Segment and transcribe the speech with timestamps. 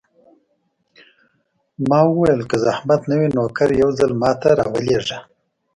[1.89, 5.17] ما وویل: که زحمت نه وي، نوکر یو ځل ما ته راولېږه.